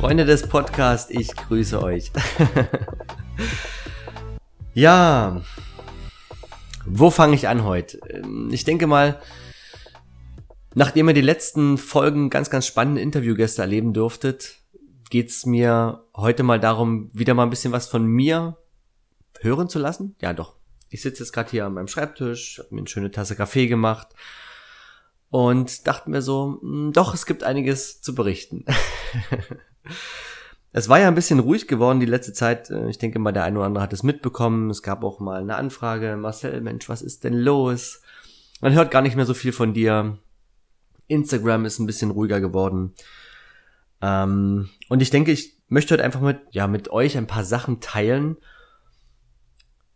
[0.00, 2.12] Freunde des Podcasts, ich grüße euch.
[4.74, 5.42] ja,
[6.86, 8.00] wo fange ich an heute?
[8.50, 9.20] Ich denke mal,
[10.74, 14.58] Nachdem ihr die letzten Folgen ganz, ganz spannende Interviewgäste erleben durftet,
[15.10, 18.56] geht's mir heute mal darum, wieder mal ein bisschen was von mir
[19.40, 20.14] hören zu lassen.
[20.20, 20.54] Ja, doch.
[20.90, 24.08] Ich sitze jetzt gerade hier an meinem Schreibtisch, habe mir eine schöne Tasse Kaffee gemacht
[25.30, 28.64] und dachte mir so, hm, doch, es gibt einiges zu berichten.
[30.72, 32.70] es war ja ein bisschen ruhig geworden die letzte Zeit.
[32.88, 34.70] Ich denke mal, der eine oder andere hat es mitbekommen.
[34.70, 36.16] Es gab auch mal eine Anfrage.
[36.16, 38.02] Marcel, Mensch, was ist denn los?
[38.60, 40.18] Man hört gar nicht mehr so viel von dir.
[41.06, 42.94] Instagram ist ein bisschen ruhiger geworden.
[44.00, 47.80] Ähm, und ich denke, ich möchte heute einfach mit, ja, mit euch ein paar Sachen
[47.80, 48.36] teilen,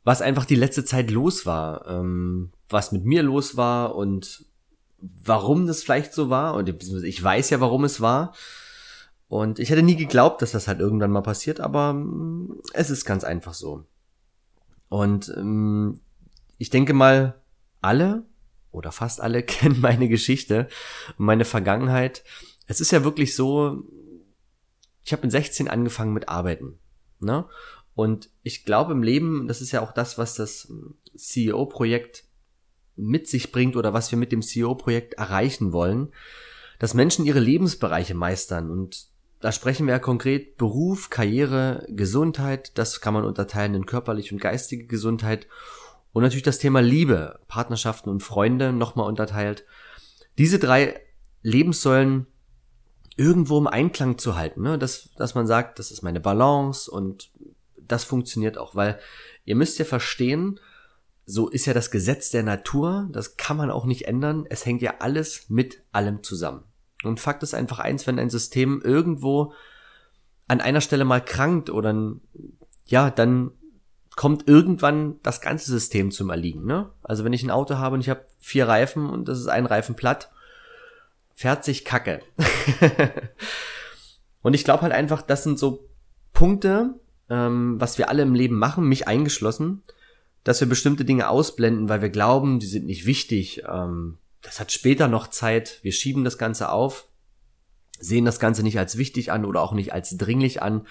[0.05, 4.45] was einfach die letzte Zeit los war, ähm, was mit mir los war und
[4.99, 6.55] warum das vielleicht so war.
[6.55, 6.69] Und
[7.05, 8.35] ich weiß ja, warum es war.
[9.33, 13.07] Und ich hätte nie geglaubt, dass das halt irgendwann mal passiert, aber mm, es ist
[13.07, 13.87] ganz einfach so.
[14.91, 16.01] Und ähm,
[16.59, 17.41] ich denke mal,
[17.81, 18.27] alle
[18.73, 20.69] oder fast alle kennen meine Geschichte
[21.17, 22.25] und meine Vergangenheit.
[22.67, 23.85] Es ist ja wirklich so,
[25.03, 26.79] ich habe mit 16 angefangen mit Arbeiten.
[27.19, 27.47] Ne?
[27.95, 30.71] Und ich glaube im Leben, das ist ja auch das, was das
[31.17, 32.25] CEO-Projekt
[32.97, 36.13] mit sich bringt oder was wir mit dem CEO-Projekt erreichen wollen,
[36.79, 38.71] dass Menschen ihre Lebensbereiche meistern.
[38.71, 39.11] Und
[39.43, 44.41] da sprechen wir ja konkret Beruf, Karriere, Gesundheit, das kann man unterteilen in körperliche und
[44.41, 45.49] geistige Gesundheit
[46.13, 49.65] und natürlich das Thema Liebe, Partnerschaften und Freunde nochmal unterteilt.
[50.39, 51.01] Diese drei
[51.43, 52.29] Lebenssäulen
[53.17, 54.79] irgendwo im Einklang zu halten, ne?
[54.79, 57.33] dass, dass man sagt, das ist meine Balance und
[57.77, 59.01] das funktioniert auch, weil
[59.45, 60.61] ihr müsst ja verstehen,
[61.27, 64.83] so ist ja das Gesetz der Natur, das kann man auch nicht ändern, es hängt
[64.83, 66.63] ja alles mit allem zusammen.
[67.05, 69.53] Und Fakt ist einfach eins, wenn ein System irgendwo
[70.49, 72.15] an einer Stelle mal krankt oder
[72.87, 73.53] ja, dann
[74.17, 76.67] kommt irgendwann das ganze System zum Erliegen.
[76.67, 76.91] Ne?
[77.03, 79.67] Also wenn ich ein Auto habe und ich habe vier Reifen und das ist ein
[79.67, 80.31] Reifen platt,
[81.35, 82.21] fährt sich Kacke.
[84.43, 85.89] und ich glaube halt einfach, das sind so
[86.33, 86.95] Punkte,
[87.31, 89.83] ähm, was wir alle im Leben machen, mich eingeschlossen,
[90.45, 93.63] dass wir bestimmte Dinge ausblenden, weil wir glauben, die sind nicht wichtig.
[93.67, 95.79] Ähm, das hat später noch Zeit.
[95.83, 97.07] Wir schieben das Ganze auf,
[97.99, 100.87] sehen das Ganze nicht als wichtig an oder auch nicht als dringlich an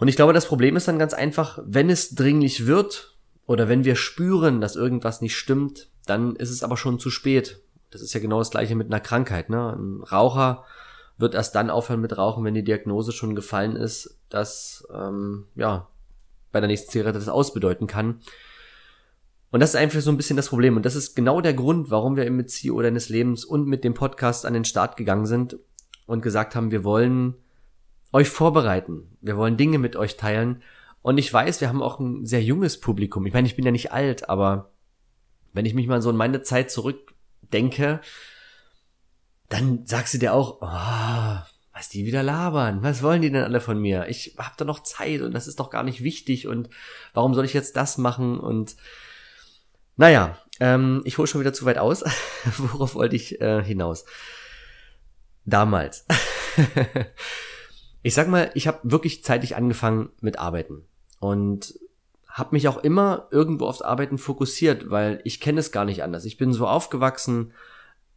[0.00, 3.14] und ich glaube, das Problem ist dann ganz einfach, wenn es dringlich wird
[3.44, 7.60] oder wenn wir spüren, dass irgendwas nicht stimmt, dann ist es aber schon zu spät.
[7.90, 9.50] Das ist ja genau das gleiche mit einer Krankheit.
[9.50, 9.76] Ne?
[9.76, 10.64] Ein Raucher
[11.18, 15.88] wird erst dann aufhören mit Rauchen, wenn die Diagnose schon gefallen ist, dass ähm, ja
[16.50, 18.22] bei der nächsten Zigarette das ausbedeuten kann.
[19.50, 20.76] Und das ist einfach so ein bisschen das Problem.
[20.76, 23.94] Und das ist genau der Grund, warum wir mit CEO deines Lebens und mit dem
[23.94, 25.58] Podcast an den Start gegangen sind
[26.06, 27.34] und gesagt haben, wir wollen
[28.12, 29.16] euch vorbereiten.
[29.20, 30.62] Wir wollen Dinge mit euch teilen.
[31.02, 33.26] Und ich weiß, wir haben auch ein sehr junges Publikum.
[33.26, 34.70] Ich meine, ich bin ja nicht alt, aber
[35.52, 38.00] wenn ich mich mal so in meine Zeit zurückdenke,
[39.48, 42.82] dann sagst du dir auch, oh, was die wieder labern.
[42.82, 44.06] Was wollen die denn alle von mir?
[44.08, 46.68] Ich hab da noch Zeit und das ist doch gar nicht wichtig und
[47.14, 48.38] warum soll ich jetzt das machen?
[48.38, 48.76] Und
[50.00, 52.02] naja, ähm, ich hole schon wieder zu weit aus.
[52.56, 54.06] Worauf wollte ich äh, hinaus?
[55.44, 56.06] Damals.
[58.02, 60.86] ich sag mal, ich habe wirklich zeitig angefangen mit Arbeiten
[61.20, 61.78] und
[62.26, 66.24] habe mich auch immer irgendwo aufs Arbeiten fokussiert, weil ich kenne es gar nicht anders.
[66.24, 67.52] Ich bin so aufgewachsen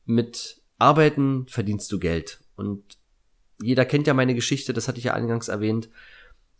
[0.06, 2.98] mit Arbeiten verdienst du Geld und
[3.62, 5.90] jeder kennt ja meine Geschichte, das hatte ich ja eingangs erwähnt.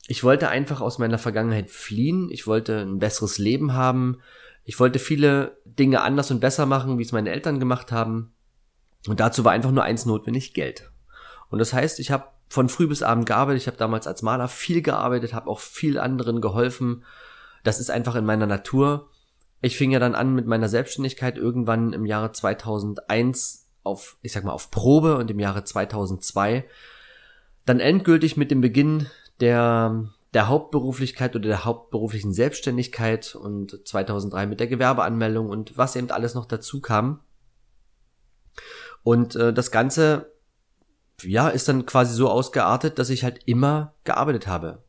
[0.08, 4.20] Ich wollte einfach aus meiner Vergangenheit fliehen, ich wollte ein besseres Leben haben,
[4.64, 8.34] ich wollte viele Dinge anders und besser machen, wie es meine Eltern gemacht haben.
[9.08, 10.92] Und dazu war einfach nur eins notwendig, Geld.
[11.50, 13.62] Und das heißt, ich habe von früh bis abend gearbeitet.
[13.62, 17.04] Ich habe damals als Maler viel gearbeitet, habe auch viel anderen geholfen.
[17.64, 19.10] Das ist einfach in meiner Natur.
[19.62, 24.44] Ich fing ja dann an mit meiner Selbstständigkeit irgendwann im Jahre 2001 auf, ich sag
[24.44, 26.66] mal, auf Probe und im Jahre 2002
[27.66, 29.08] dann endgültig mit dem Beginn
[29.40, 36.10] der, der Hauptberuflichkeit oder der hauptberuflichen Selbstständigkeit und 2003 mit der Gewerbeanmeldung und was eben
[36.10, 37.22] alles noch dazu kam.
[39.04, 40.34] Und äh, das Ganze,
[41.22, 44.84] ja, ist dann quasi so ausgeartet, dass ich halt immer gearbeitet habe.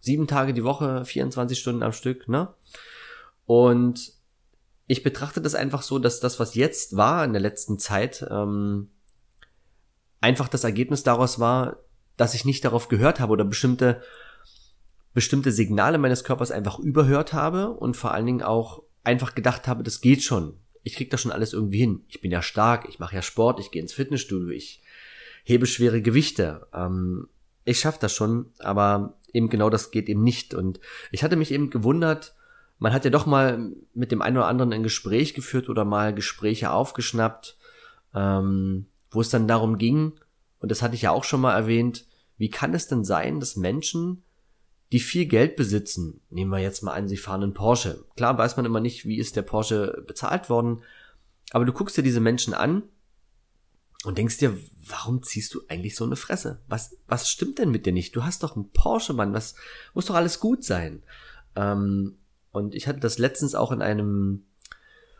[0.00, 2.54] Sieben Tage die Woche, 24 Stunden am Stück, ne?
[3.44, 4.14] Und
[4.86, 8.90] ich betrachte das einfach so, dass das, was jetzt war in der letzten Zeit, ähm,
[10.20, 11.78] einfach das Ergebnis daraus war,
[12.16, 14.02] dass ich nicht darauf gehört habe oder bestimmte
[15.12, 19.82] bestimmte Signale meines Körpers einfach überhört habe und vor allen Dingen auch einfach gedacht habe,
[19.82, 20.54] das geht schon.
[20.82, 22.04] Ich krieg das schon alles irgendwie hin.
[22.08, 24.82] Ich bin ja stark, ich mache ja Sport, ich gehe ins Fitnessstudio, ich
[25.44, 26.66] hebe schwere Gewichte.
[26.72, 27.28] Ähm,
[27.64, 30.54] ich schaffe das schon, aber eben genau das geht eben nicht.
[30.54, 30.80] Und
[31.10, 32.34] ich hatte mich eben gewundert,
[32.78, 36.14] man hat ja doch mal mit dem einen oder anderen ein Gespräch geführt oder mal
[36.14, 37.58] Gespräche aufgeschnappt,
[38.14, 40.14] ähm, wo es dann darum ging,
[40.60, 42.06] und das hatte ich ja auch schon mal erwähnt,
[42.38, 44.22] wie kann es denn sein, dass Menschen
[44.92, 48.04] die viel Geld besitzen, nehmen wir jetzt mal an, sie fahren einen Porsche.
[48.16, 50.82] Klar weiß man immer nicht, wie ist der Porsche bezahlt worden,
[51.52, 52.82] aber du guckst dir diese Menschen an
[54.04, 54.56] und denkst dir,
[54.86, 56.60] warum ziehst du eigentlich so eine Fresse?
[56.68, 58.16] Was, was stimmt denn mit dir nicht?
[58.16, 59.54] Du hast doch einen Porsche, Mann, was
[59.94, 61.02] muss doch alles gut sein?
[61.54, 62.18] Ähm,
[62.50, 64.44] und ich hatte das letztens auch in einem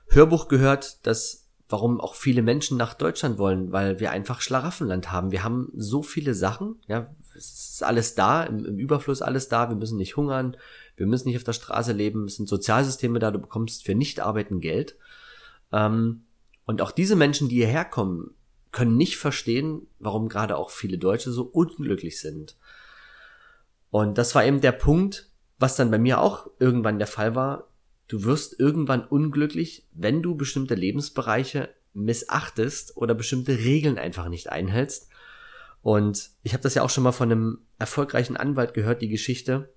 [0.08, 5.30] Hörbuch gehört, dass warum auch viele Menschen nach Deutschland wollen, weil wir einfach Schlaraffenland haben.
[5.30, 9.68] Wir haben so viele Sachen, ja, es ist alles da, im, im, Überfluss alles da,
[9.68, 10.56] wir müssen nicht hungern,
[10.96, 14.60] wir müssen nicht auf der Straße leben, es sind Sozialsysteme da, du bekommst für Nichtarbeiten
[14.60, 14.96] Geld.
[15.72, 16.24] Ähm,
[16.66, 18.34] und auch diese Menschen, die hierher kommen,
[18.72, 22.56] können nicht verstehen, warum gerade auch viele Deutsche so unglücklich sind.
[23.90, 27.68] Und das war eben der Punkt, was dann bei mir auch irgendwann der Fall war.
[28.06, 35.09] Du wirst irgendwann unglücklich, wenn du bestimmte Lebensbereiche missachtest oder bestimmte Regeln einfach nicht einhältst.
[35.82, 39.72] Und ich habe das ja auch schon mal von einem erfolgreichen Anwalt gehört, die Geschichte,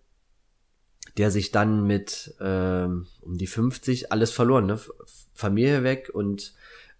[1.17, 4.79] der sich dann mit ähm, um die 50 alles verloren, ne?
[5.33, 6.53] Familie weg und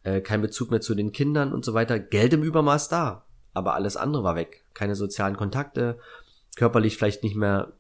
[0.03, 1.99] äh, kein Bezug mehr zu den Kindern und so weiter.
[1.99, 4.65] Geld im Übermaß da, aber alles andere war weg.
[4.73, 5.99] Keine sozialen Kontakte,
[6.55, 7.73] körperlich vielleicht nicht mehr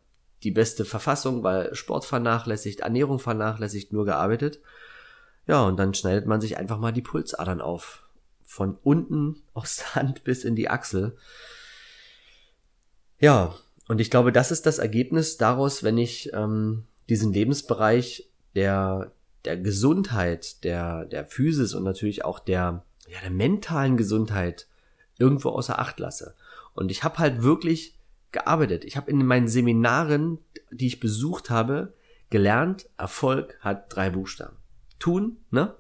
[0.43, 4.59] die beste Verfassung, weil Sport vernachlässigt, Ernährung vernachlässigt, nur gearbeitet.
[5.47, 8.02] Ja, und dann schneidet man sich einfach mal die Pulsadern auf
[8.45, 11.15] von unten aus der Hand bis in die Achsel.
[13.19, 13.55] Ja,
[13.87, 19.11] und ich glaube, das ist das Ergebnis daraus, wenn ich ähm, diesen Lebensbereich der,
[19.45, 24.67] der Gesundheit, der, der Physis und natürlich auch der, ja, der mentalen Gesundheit
[25.17, 26.35] irgendwo außer Acht lasse.
[26.73, 27.97] Und ich habe halt wirklich
[28.31, 28.83] gearbeitet.
[28.83, 30.39] Ich habe in meinen Seminaren,
[30.71, 31.93] die ich besucht habe,
[32.29, 34.57] gelernt, Erfolg hat drei Buchstaben.
[34.99, 35.75] Tun, ne?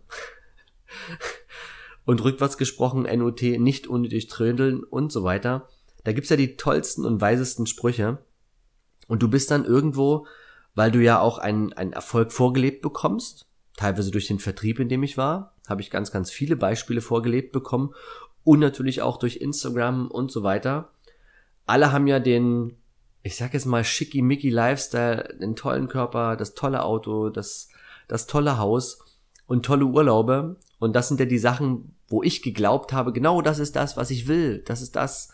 [2.05, 5.69] Und rückwärts gesprochen NOT nicht unnötig trödeln und so weiter.
[6.03, 8.19] Da gibt's ja die tollsten und weisesten Sprüche.
[9.07, 10.27] Und du bist dann irgendwo,
[10.75, 13.45] weil du ja auch einen, einen Erfolg vorgelebt bekommst,
[13.77, 17.51] teilweise durch den Vertrieb, in dem ich war, habe ich ganz, ganz viele Beispiele vorgelebt
[17.51, 17.93] bekommen
[18.43, 20.91] und natürlich auch durch Instagram und so weiter.
[21.65, 22.77] Alle haben ja den,
[23.21, 27.69] ich sag jetzt mal, schickimicki Lifestyle, den tollen Körper, das tolle Auto, das,
[28.07, 28.99] das tolle Haus
[29.53, 30.57] und tolle Urlaube.
[30.79, 34.09] Und das sind ja die Sachen, wo ich geglaubt habe, genau das ist das, was
[34.09, 34.63] ich will.
[34.65, 35.31] Das ist das,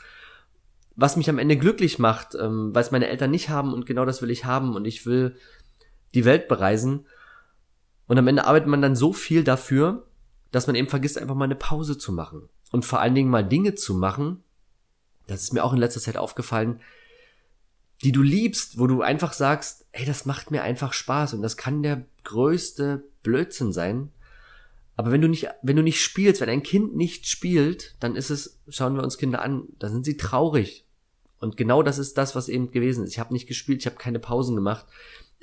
[0.95, 4.03] was mich am Ende glücklich macht, ähm, weil es meine Eltern nicht haben und genau
[4.03, 5.37] das will ich haben und ich will
[6.13, 7.05] die Welt bereisen.
[8.07, 10.05] Und am Ende arbeitet man dann so viel dafür,
[10.51, 12.49] dass man eben vergisst, einfach mal eine Pause zu machen.
[12.71, 14.43] Und vor allen Dingen mal Dinge zu machen,
[15.27, 16.81] das ist mir auch in letzter Zeit aufgefallen,
[18.03, 21.55] die du liebst, wo du einfach sagst, ey, das macht mir einfach Spaß und das
[21.55, 24.11] kann der größte Blödsinn sein.
[24.95, 28.29] Aber wenn du nicht, wenn du nicht spielst, wenn ein Kind nicht spielt, dann ist
[28.29, 30.85] es, schauen wir uns Kinder an, dann sind sie traurig.
[31.39, 33.11] Und genau das ist das, was eben gewesen ist.
[33.11, 34.85] Ich habe nicht gespielt, ich habe keine Pausen gemacht,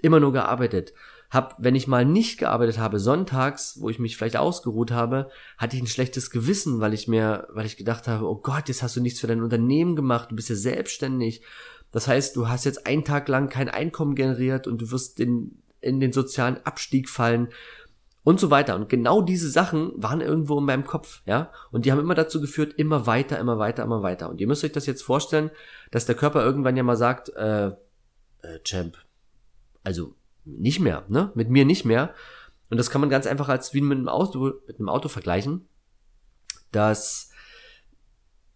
[0.02, 0.92] immer nur gearbeitet.
[1.30, 5.76] Hab, wenn ich mal nicht gearbeitet habe, sonntags, wo ich mich vielleicht ausgeruht habe, hatte
[5.76, 8.94] ich ein schlechtes Gewissen, weil ich mir, weil ich gedacht habe, oh Gott, jetzt hast
[8.94, 11.42] du nichts für dein Unternehmen gemacht, du bist ja selbstständig.
[11.90, 15.62] Das heißt, du hast jetzt einen Tag lang kein Einkommen generiert und du wirst den,
[15.86, 17.48] in den sozialen Abstieg fallen
[18.26, 18.74] und so weiter.
[18.74, 21.52] Und genau diese Sachen waren irgendwo in meinem Kopf, ja.
[21.70, 24.28] Und die haben immer dazu geführt, immer weiter, immer weiter, immer weiter.
[24.28, 25.50] Und ihr müsst euch das jetzt vorstellen,
[25.92, 28.98] dass der Körper irgendwann ja mal sagt, äh, äh Champ,
[29.84, 31.30] also nicht mehr, ne?
[31.36, 32.14] Mit mir nicht mehr.
[32.68, 35.68] Und das kann man ganz einfach als wie mit einem Auto, mit einem Auto vergleichen,
[36.72, 37.30] dass,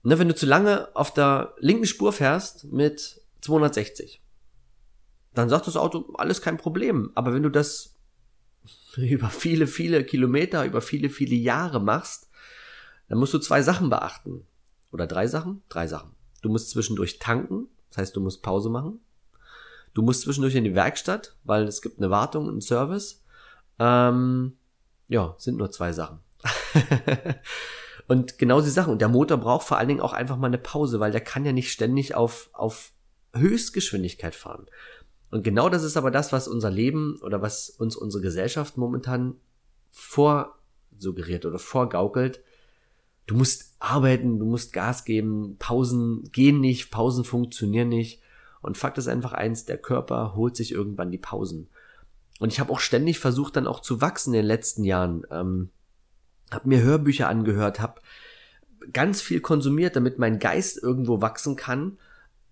[0.02, 4.19] ne, wenn du zu lange auf der linken Spur fährst mit 260,
[5.34, 7.12] dann sagt das Auto, alles kein Problem.
[7.14, 7.96] Aber wenn du das
[8.96, 12.28] über viele, viele Kilometer, über viele, viele Jahre machst,
[13.08, 14.46] dann musst du zwei Sachen beachten.
[14.92, 15.62] Oder drei Sachen?
[15.68, 16.12] Drei Sachen.
[16.42, 19.00] Du musst zwischendurch tanken, das heißt, du musst Pause machen.
[19.94, 23.24] Du musst zwischendurch in die Werkstatt, weil es gibt eine Wartung, einen Service.
[23.78, 24.56] Ähm,
[25.08, 26.20] ja, sind nur zwei Sachen.
[28.06, 28.90] Und genau die Sache.
[28.90, 31.44] Und der Motor braucht vor allen Dingen auch einfach mal eine Pause, weil der kann
[31.44, 32.92] ja nicht ständig auf, auf
[33.34, 34.66] Höchstgeschwindigkeit fahren.
[35.30, 39.36] Und genau das ist aber das, was unser Leben oder was uns unsere Gesellschaft momentan
[39.90, 42.42] vorsuggeriert oder vorgaukelt.
[43.26, 48.20] Du musst arbeiten, du musst Gas geben, Pausen gehen nicht, Pausen funktionieren nicht.
[48.60, 51.68] Und Fakt ist einfach eins, der Körper holt sich irgendwann die Pausen.
[52.40, 55.26] Und ich habe auch ständig versucht, dann auch zu wachsen in den letzten Jahren.
[55.30, 55.70] Ähm,
[56.50, 58.00] habe mir Hörbücher angehört, habe
[58.92, 61.98] ganz viel konsumiert, damit mein Geist irgendwo wachsen kann.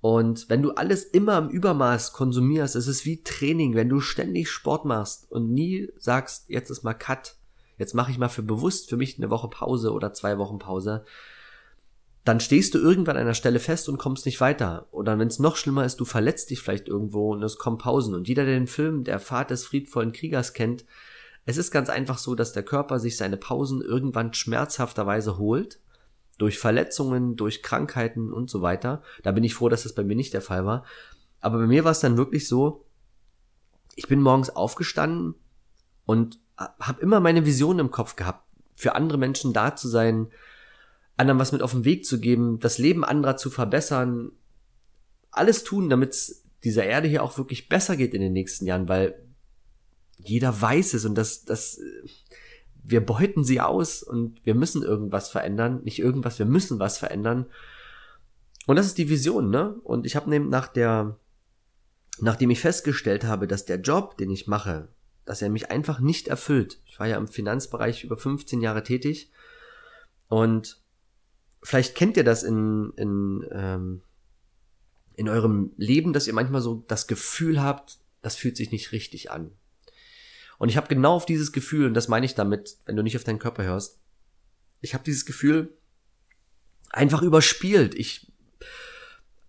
[0.00, 4.48] Und wenn du alles immer im Übermaß konsumierst, es ist wie Training, wenn du ständig
[4.50, 7.36] Sport machst und nie sagst, jetzt ist mal Cut,
[7.78, 11.04] jetzt mache ich mal für bewusst für mich eine Woche Pause oder zwei Wochen Pause,
[12.24, 14.86] dann stehst du irgendwann an einer Stelle fest und kommst nicht weiter.
[14.90, 18.14] Oder wenn es noch schlimmer ist, du verletzt dich vielleicht irgendwo und es kommen Pausen.
[18.14, 20.84] Und jeder, der den Film Der Pfad des friedvollen Kriegers kennt,
[21.46, 25.80] es ist ganz einfach so, dass der Körper sich seine Pausen irgendwann schmerzhafterweise holt.
[26.38, 29.02] Durch Verletzungen, durch Krankheiten und so weiter.
[29.22, 30.84] Da bin ich froh, dass das bei mir nicht der Fall war.
[31.40, 32.86] Aber bei mir war es dann wirklich so,
[33.96, 35.34] ich bin morgens aufgestanden
[36.06, 40.28] und habe immer meine Vision im Kopf gehabt, für andere Menschen da zu sein,
[41.16, 44.32] anderen was mit auf den Weg zu geben, das Leben anderer zu verbessern,
[45.30, 48.88] alles tun, damit es dieser Erde hier auch wirklich besser geht in den nächsten Jahren,
[48.88, 49.20] weil
[50.16, 51.80] jeder weiß es und das, das,
[52.82, 55.82] wir beuten sie aus und wir müssen irgendwas verändern.
[55.84, 57.46] Nicht irgendwas, wir müssen was verändern.
[58.66, 59.74] Und das ist die Vision, ne?
[59.82, 61.18] Und ich habe nach der,
[62.20, 64.88] nachdem ich festgestellt habe, dass der Job, den ich mache,
[65.24, 66.80] dass er mich einfach nicht erfüllt.
[66.86, 69.30] Ich war ja im Finanzbereich über 15 Jahre tätig
[70.28, 70.82] und
[71.62, 74.02] vielleicht kennt ihr das in, in, ähm,
[75.16, 79.30] in eurem Leben, dass ihr manchmal so das Gefühl habt, das fühlt sich nicht richtig
[79.30, 79.52] an.
[80.58, 83.16] Und ich habe genau auf dieses Gefühl, und das meine ich damit, wenn du nicht
[83.16, 84.00] auf deinen Körper hörst,
[84.80, 85.76] ich habe dieses Gefühl
[86.90, 87.94] einfach überspielt.
[87.94, 88.30] Ich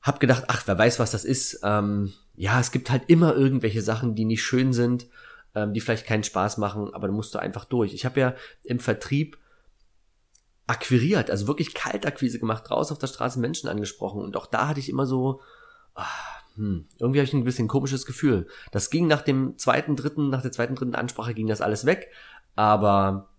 [0.01, 1.59] habe gedacht, ach, wer weiß, was das ist.
[1.63, 5.07] Ähm, ja, es gibt halt immer irgendwelche Sachen, die nicht schön sind,
[5.55, 7.93] ähm, die vielleicht keinen Spaß machen, aber da musst du einfach durch.
[7.93, 9.37] Ich habe ja im Vertrieb
[10.67, 14.79] akquiriert, also wirklich Kaltakquise gemacht, raus auf der Straße Menschen angesprochen und auch da hatte
[14.79, 15.41] ich immer so,
[15.95, 18.47] ach, hm, irgendwie habe ich ein bisschen komisches Gefühl.
[18.73, 22.11] Das ging nach dem zweiten, dritten, nach der zweiten, dritten Ansprache ging das alles weg.
[22.55, 23.29] Aber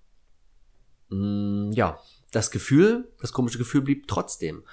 [1.11, 1.99] mh, hm, ja,
[2.33, 4.65] das Gefühl, das komische Gefühl blieb trotzdem.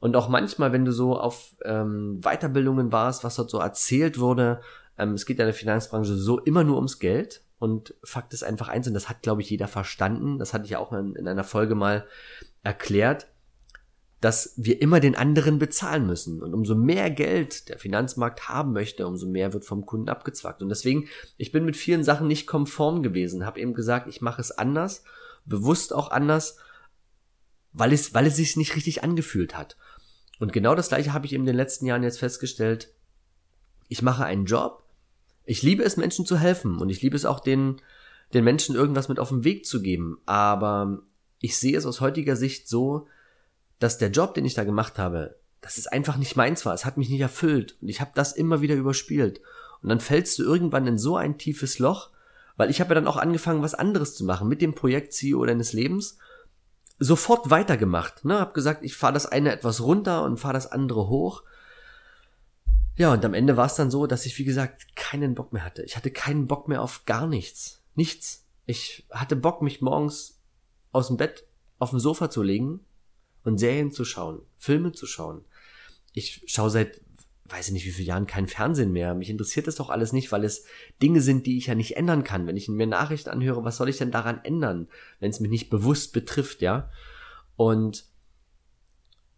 [0.00, 4.60] Und auch manchmal, wenn du so auf ähm, Weiterbildungen warst, was dort so erzählt wurde,
[4.98, 7.42] ähm, es geht ja in der Finanzbranche so immer nur ums Geld.
[7.58, 10.38] Und Fakt ist einfach eins, und das hat, glaube ich, jeder verstanden.
[10.38, 12.06] Das hatte ich auch in, in einer Folge mal
[12.62, 13.28] erklärt
[14.20, 16.42] dass wir immer den anderen bezahlen müssen.
[16.42, 20.60] Und umso mehr Geld der Finanzmarkt haben möchte, umso mehr wird vom Kunden abgezwackt.
[20.60, 24.40] Und deswegen, ich bin mit vielen Sachen nicht konform gewesen, habe eben gesagt, ich mache
[24.40, 25.04] es anders,
[25.44, 26.56] bewusst auch anders,
[27.72, 29.76] weil es, weil es sich nicht richtig angefühlt hat.
[30.40, 32.92] Und genau das gleiche habe ich in den letzten Jahren jetzt festgestellt.
[33.88, 34.84] Ich mache einen Job.
[35.44, 37.80] Ich liebe es, Menschen zu helfen und ich liebe es auch, den,
[38.34, 40.18] den Menschen irgendwas mit auf den Weg zu geben.
[40.26, 41.02] Aber
[41.40, 43.06] ich sehe es aus heutiger Sicht so,
[43.78, 46.74] dass der Job, den ich da gemacht habe, das ist einfach nicht meins war.
[46.74, 49.40] Es hat mich nicht erfüllt und ich habe das immer wieder überspielt.
[49.82, 52.10] Und dann fällst du irgendwann in so ein tiefes Loch,
[52.56, 55.44] weil ich habe ja dann auch angefangen, was anderes zu machen mit dem Projekt CEO
[55.44, 56.18] deines Lebens.
[56.98, 58.40] Sofort weitergemacht, ne?
[58.40, 61.44] Hab gesagt, ich fahre das eine etwas runter und fahre das andere hoch.
[62.96, 65.64] Ja, und am Ende war es dann so, dass ich, wie gesagt, keinen Bock mehr
[65.64, 65.84] hatte.
[65.84, 67.80] Ich hatte keinen Bock mehr auf gar nichts.
[67.94, 68.44] Nichts.
[68.66, 70.40] Ich hatte Bock, mich morgens
[70.90, 71.44] aus dem Bett
[71.78, 72.80] auf dem Sofa zu legen,
[73.48, 75.44] und Serien zu schauen, Filme zu schauen.
[76.12, 77.00] Ich schaue seit
[77.50, 79.14] weiß ich nicht wie viele Jahren kein Fernsehen mehr.
[79.14, 80.64] Mich interessiert das doch alles nicht, weil es
[81.02, 82.46] Dinge sind, die ich ja nicht ändern kann.
[82.46, 84.88] Wenn ich mir Nachrichten anhöre, was soll ich denn daran ändern,
[85.18, 86.90] wenn es mich nicht bewusst betrifft, ja?
[87.56, 88.04] Und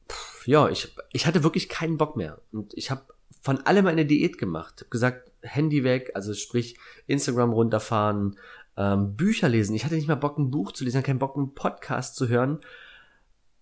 [0.09, 2.40] pff, ja, ich, ich hatte wirklich keinen Bock mehr.
[2.52, 3.02] Und ich habe
[3.43, 4.81] von allem eine Diät gemacht.
[4.81, 6.76] Hab gesagt, Handy weg, also sprich
[7.07, 8.38] Instagram runterfahren,
[8.76, 9.75] ähm, Bücher lesen.
[9.75, 12.59] Ich hatte nicht mal Bock, ein Buch zu lesen, keinen Bock, einen Podcast zu hören,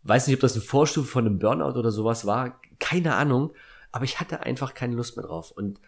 [0.09, 2.59] Weiß nicht, ob das eine Vorstufe von einem Burnout oder sowas war.
[2.79, 3.53] Keine Ahnung.
[3.93, 5.51] Aber ich hatte einfach keine Lust mehr drauf.
[5.51, 5.81] Und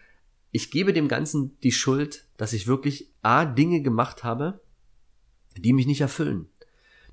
[0.51, 4.61] ich gebe dem Ganzen die Schuld, dass ich wirklich A, Dinge gemacht habe,
[5.57, 6.47] die mich nicht erfüllen.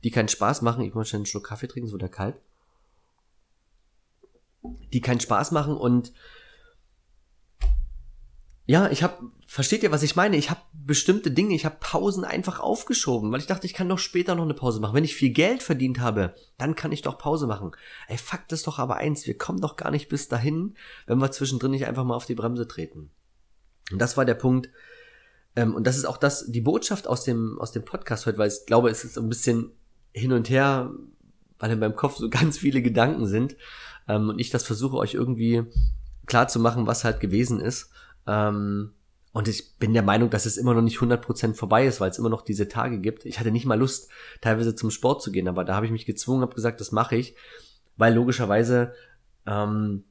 [0.05, 0.85] Die keinen Spaß machen.
[0.85, 2.37] Ich muss einen Schluck Kaffee trinken, so der kalt.
[4.93, 6.13] Die keinen Spaß machen und
[8.71, 10.37] ja, ich habe, versteht ihr, was ich meine?
[10.37, 13.99] Ich habe bestimmte Dinge, ich habe Pausen einfach aufgeschoben, weil ich dachte, ich kann doch
[13.99, 14.95] später noch eine Pause machen.
[14.95, 17.73] Wenn ich viel Geld verdient habe, dann kann ich doch Pause machen.
[18.09, 21.31] Ey, Fakt ist doch aber eins, wir kommen doch gar nicht bis dahin, wenn wir
[21.31, 23.11] zwischendrin nicht einfach mal auf die Bremse treten.
[23.91, 24.69] Und das war der Punkt,
[25.57, 28.49] ähm, und das ist auch das, die Botschaft aus dem, aus dem Podcast heute, weil
[28.49, 29.73] ich glaube, es ist ein bisschen
[30.13, 30.93] hin und her
[31.59, 33.57] weil in meinem Kopf so ganz viele Gedanken sind
[34.07, 35.65] ähm, und ich das versuche euch irgendwie
[36.27, 37.91] klar zu machen, was halt gewesen ist.
[38.29, 38.93] Ähm,
[39.33, 42.19] und ich bin der Meinung, dass es immer noch nicht 100% vorbei ist, weil es
[42.19, 43.25] immer noch diese Tage gibt.
[43.25, 46.07] Ich hatte nicht mal Lust, teilweise zum Sport zu gehen, aber da habe ich mich
[46.07, 47.35] gezwungen, habe gesagt, das mache ich,
[47.97, 48.95] weil logischerweise
[49.47, 50.05] ähm,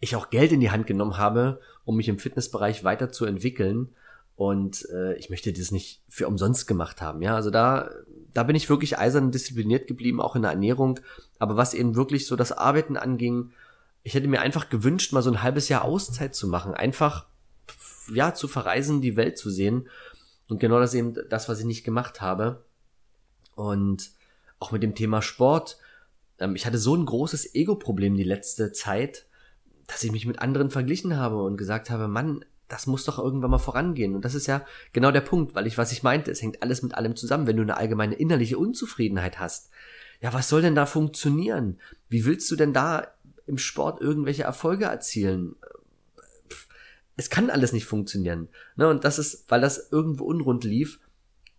[0.00, 3.88] ich auch Geld in die Hand genommen habe, um mich im Fitnessbereich weiterzuentwickeln.
[4.36, 7.22] Und äh, ich möchte das nicht für umsonst gemacht haben.
[7.22, 7.90] Ja, also da,
[8.32, 11.00] da bin ich wirklich eisern diszipliniert geblieben, auch in der Ernährung.
[11.40, 13.50] Aber was eben wirklich so das Arbeiten anging,
[14.02, 16.74] ich hätte mir einfach gewünscht, mal so ein halbes Jahr Auszeit zu machen.
[16.74, 17.26] Einfach
[18.12, 19.88] ja, zu verreisen, die Welt zu sehen.
[20.48, 22.64] Und genau das eben das, was ich nicht gemacht habe.
[23.54, 24.10] Und
[24.60, 25.78] auch mit dem Thema Sport.
[26.38, 29.26] Ähm, ich hatte so ein großes Ego-Problem die letzte Zeit,
[29.86, 33.50] dass ich mich mit anderen verglichen habe und gesagt habe, Mann, das muss doch irgendwann
[33.50, 34.14] mal vorangehen.
[34.14, 36.82] Und das ist ja genau der Punkt, weil ich, was ich meinte, es hängt alles
[36.82, 37.46] mit allem zusammen.
[37.46, 39.70] Wenn du eine allgemeine innerliche Unzufriedenheit hast,
[40.20, 41.78] ja, was soll denn da funktionieren?
[42.08, 43.08] Wie willst du denn da
[43.48, 45.56] im Sport irgendwelche Erfolge erzielen?
[47.18, 48.48] es kann alles nicht funktionieren.
[48.76, 48.88] Ne?
[48.88, 51.00] Und das ist, weil das irgendwo unrund lief.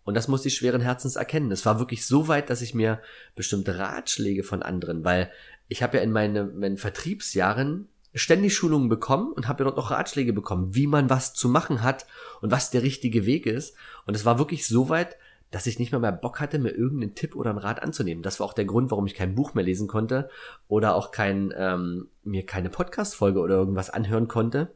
[0.06, 1.52] Und das musste ich schweren Herzens erkennen.
[1.52, 3.02] Es war wirklich so weit, dass ich mir
[3.36, 5.30] bestimmte Ratschläge von anderen, weil
[5.68, 9.92] ich habe ja in meine, meinen Vertriebsjahren ständig Schulungen bekommen und habe ja dort noch
[9.92, 12.08] Ratschläge bekommen, wie man was zu machen hat
[12.42, 13.76] und was der richtige Weg ist.
[14.06, 15.18] Und es war wirklich so weit,
[15.52, 18.24] dass ich nicht mehr mehr Bock hatte, mir irgendeinen Tipp oder einen Rat anzunehmen.
[18.24, 20.30] Das war auch der Grund, warum ich kein Buch mehr lesen konnte
[20.68, 24.72] oder auch kein, ähm, mir keine Podcast-Folge oder irgendwas anhören konnte,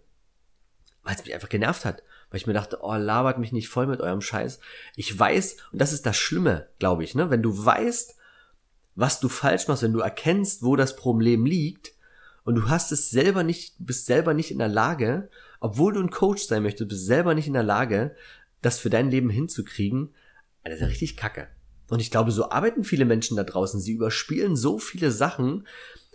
[1.04, 2.04] weil es mich einfach genervt hat.
[2.30, 4.60] Weil ich mir dachte, oh, labert mich nicht voll mit eurem Scheiß.
[4.96, 7.30] Ich weiß, und das ist das Schlimme, glaube ich, ne?
[7.30, 8.16] Wenn du weißt,
[8.96, 11.94] was du falsch machst, wenn du erkennst, wo das Problem liegt,
[12.46, 16.10] und du hast es selber nicht, bist selber nicht in der Lage, obwohl du ein
[16.10, 18.16] Coach sein möchtest, bist selber nicht in der Lage,
[18.62, 20.14] das für dein Leben hinzukriegen,
[20.70, 21.48] das ist ja richtig kacke.
[21.90, 23.80] Und ich glaube, so arbeiten viele Menschen da draußen.
[23.80, 25.68] Sie überspielen so viele Sachen,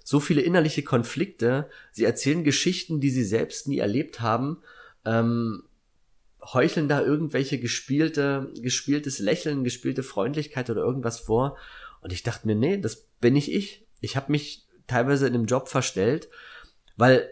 [0.02, 1.68] so viele innerliche Konflikte.
[1.92, 4.62] Sie erzählen Geschichten, die sie selbst nie erlebt haben
[5.08, 5.62] ähm,
[6.42, 11.56] heucheln da irgendwelche gespielte, gespieltes Lächeln, gespielte Freundlichkeit oder irgendwas vor.
[12.00, 13.86] Und ich dachte mir, nee, das bin nicht ich.
[14.00, 16.28] Ich habe mich teilweise in dem Job verstellt,
[16.96, 17.28] weil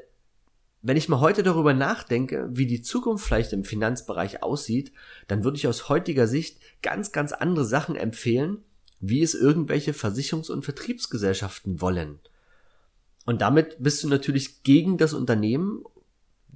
[0.87, 4.92] wenn ich mal heute darüber nachdenke, wie die Zukunft vielleicht im Finanzbereich aussieht,
[5.27, 8.59] dann würde ich aus heutiger Sicht ganz, ganz andere Sachen empfehlen,
[9.01, 12.20] wie es irgendwelche Versicherungs- und Vertriebsgesellschaften wollen.
[13.25, 15.83] Und damit bist du natürlich gegen das Unternehmen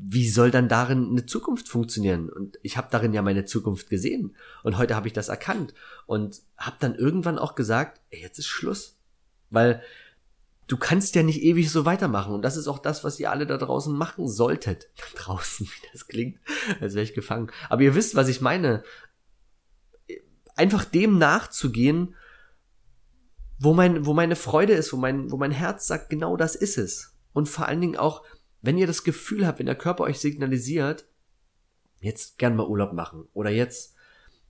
[0.02, 2.30] wie soll dann darin eine Zukunft funktionieren?
[2.30, 4.34] Und ich habe darin ja meine Zukunft gesehen.
[4.62, 5.74] Und heute habe ich das erkannt
[6.06, 8.96] und habe dann irgendwann auch gesagt, ey, jetzt ist Schluss.
[9.50, 9.82] Weil
[10.70, 12.34] du kannst ja nicht ewig so weitermachen.
[12.34, 14.90] Und das ist auch das, was ihr alle da draußen machen solltet.
[14.96, 16.38] Da draußen, wie das klingt,
[16.80, 17.50] als wäre ich gefangen.
[17.68, 18.82] Aber ihr wisst, was ich meine.
[20.56, 22.14] Einfach dem nachzugehen,
[23.58, 26.76] wo mein, wo meine Freude ist, wo mein, wo mein Herz sagt, genau das ist
[26.76, 27.16] es.
[27.32, 28.22] Und vor allen Dingen auch
[28.62, 31.06] wenn ihr das Gefühl habt, wenn der Körper euch signalisiert,
[32.00, 33.94] jetzt gern mal Urlaub machen oder jetzt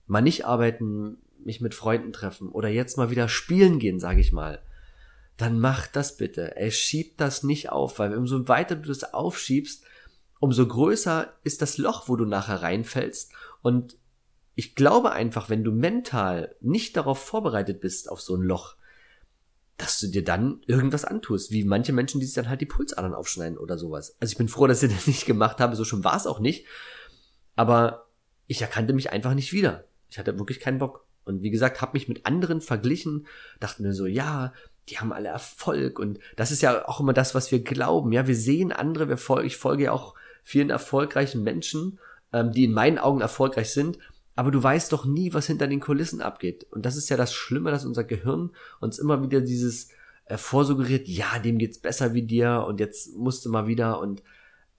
[0.05, 4.31] mal nicht arbeiten, mich mit Freunden treffen oder jetzt mal wieder spielen gehen, sage ich
[4.31, 4.61] mal,
[5.37, 6.55] dann macht das bitte.
[6.55, 9.83] Ey, schiebt das nicht auf, weil umso weiter du das aufschiebst,
[10.39, 13.31] umso größer ist das Loch, wo du nachher reinfällst.
[13.61, 13.97] Und
[14.55, 18.75] ich glaube einfach, wenn du mental nicht darauf vorbereitet bist auf so ein Loch,
[19.77, 23.15] dass du dir dann irgendwas antust, wie manche Menschen, die sich dann halt die Pulsadern
[23.15, 24.15] aufschneiden oder sowas.
[24.19, 26.39] Also ich bin froh, dass ich das nicht gemacht habe, so schon war es auch
[26.39, 26.65] nicht.
[27.55, 28.07] Aber
[28.47, 29.85] ich erkannte mich einfach nicht wieder.
[30.09, 31.07] Ich hatte wirklich keinen Bock.
[31.23, 33.27] Und wie gesagt, habe mich mit anderen verglichen,
[33.59, 34.53] dachte mir so, ja,
[34.91, 38.11] die haben alle Erfolg und das ist ja auch immer das, was wir glauben.
[38.11, 41.99] Ja, wir sehen andere, wir folgen, ich folge ja auch vielen erfolgreichen Menschen,
[42.33, 43.97] ähm, die in meinen Augen erfolgreich sind
[44.35, 46.65] aber du weißt doch nie, was hinter den Kulissen abgeht.
[46.71, 49.89] Und das ist ja das Schlimme, dass unser Gehirn uns immer wieder dieses
[50.25, 54.23] äh, vorsuggeriert, ja, dem geht's besser wie dir und jetzt musst du mal wieder und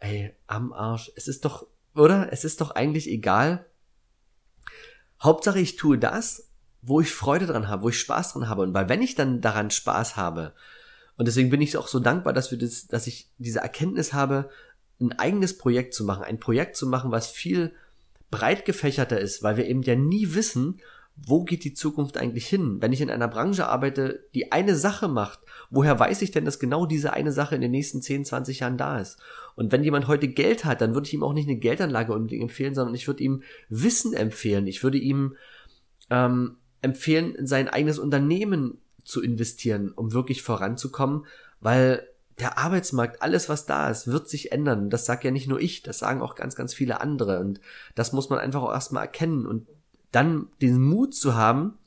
[0.01, 1.12] ey, am Arsch.
[1.16, 2.33] Es ist doch, oder?
[2.33, 3.66] Es ist doch eigentlich egal.
[5.20, 6.51] Hauptsache, ich tue das,
[6.83, 8.62] wo ich Freude dran habe, wo ich Spaß dran habe.
[8.62, 10.53] Und weil wenn ich dann daran Spaß habe,
[11.16, 14.51] und deswegen bin ich auch so dankbar, dass wir das, dass ich diese Erkenntnis habe,
[15.01, 17.73] ein eigenes Projekt zu machen, ein Projekt zu machen, was viel
[18.31, 20.81] breit gefächerter ist, weil wir eben ja nie wissen,
[21.14, 22.79] wo geht die Zukunft eigentlich hin?
[22.81, 25.40] Wenn ich in einer Branche arbeite, die eine Sache macht,
[25.71, 28.79] woher weiß ich denn, dass genau diese eine Sache in den nächsten 10, 20 Jahren
[28.79, 29.18] da ist?
[29.55, 32.42] Und wenn jemand heute Geld hat, dann würde ich ihm auch nicht eine Geldanlage unbedingt
[32.42, 34.66] empfehlen, sondern ich würde ihm Wissen empfehlen.
[34.66, 35.37] Ich würde ihm
[36.09, 41.27] ähm, empfehlen, in sein eigenes Unternehmen zu investieren, um wirklich voranzukommen,
[41.61, 42.07] weil
[42.38, 44.90] der Arbeitsmarkt, alles was da ist, wird sich ändern.
[44.90, 47.40] Das sagt ja nicht nur ich, das sagen auch ganz, ganz viele andere.
[47.40, 47.61] Und
[47.95, 49.68] das muss man einfach auch erstmal erkennen und
[50.12, 51.79] dann den Mut zu haben,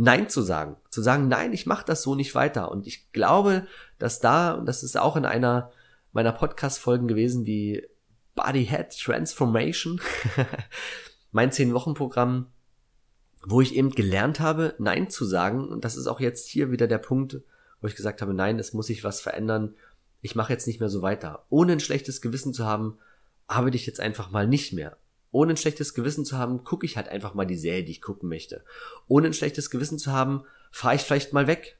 [0.00, 0.76] Nein zu sagen.
[0.90, 2.70] Zu sagen, nein, ich mache das so nicht weiter.
[2.70, 3.66] Und ich glaube,
[3.98, 5.72] dass da, und das ist auch in einer
[6.12, 7.84] meiner Podcast-Folgen gewesen, wie
[8.36, 10.00] Body Head Transformation,
[11.32, 12.46] mein 10-Wochen-Programm,
[13.46, 15.68] wo ich eben gelernt habe, Nein zu sagen.
[15.68, 17.40] Und das ist auch jetzt hier wieder der Punkt,
[17.80, 19.74] wo ich gesagt habe, nein, es muss sich was verändern.
[20.20, 21.44] Ich mache jetzt nicht mehr so weiter.
[21.48, 22.98] Ohne ein schlechtes Gewissen zu haben,
[23.46, 24.96] arbeite ich jetzt einfach mal nicht mehr.
[25.30, 28.02] Ohne ein schlechtes Gewissen zu haben, gucke ich halt einfach mal die Serie, die ich
[28.02, 28.64] gucken möchte.
[29.06, 31.78] Ohne ein schlechtes Gewissen zu haben, fahre ich vielleicht mal weg.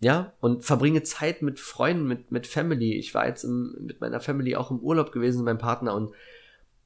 [0.00, 2.94] Ja, und verbringe Zeit mit Freunden, mit, mit Family.
[2.94, 6.12] Ich war jetzt im, mit meiner Family auch im Urlaub gewesen, meinem Partner und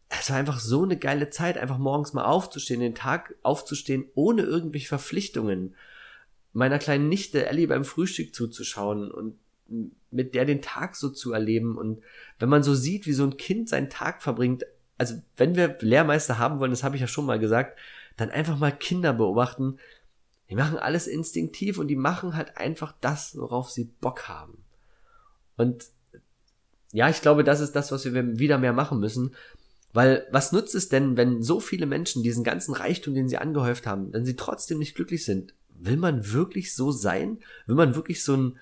[0.09, 4.43] es war einfach so eine geile Zeit, einfach morgens mal aufzustehen, den Tag aufzustehen, ohne
[4.43, 5.75] irgendwelche Verpflichtungen.
[6.53, 9.37] Meiner kleinen Nichte Ellie beim Frühstück zuzuschauen und
[10.11, 11.77] mit der den Tag so zu erleben.
[11.77, 12.03] Und
[12.38, 14.64] wenn man so sieht, wie so ein Kind seinen Tag verbringt,
[14.99, 17.79] also wenn wir Lehrmeister haben wollen, das habe ich ja schon mal gesagt,
[18.17, 19.79] dann einfach mal Kinder beobachten.
[20.51, 24.62] Die machen alles instinktiv und die machen halt einfach das, worauf sie Bock haben.
[25.57, 25.87] Und
[26.93, 29.35] ja, ich glaube, das ist das, was wir wieder mehr machen müssen.
[29.94, 33.87] Weil was nutzt es denn, wenn so viele Menschen diesen ganzen Reichtum, den sie angehäuft
[33.87, 35.54] haben, wenn sie trotzdem nicht glücklich sind?
[35.68, 37.38] Will man wirklich so sein?
[37.66, 38.59] Will man wirklich so ein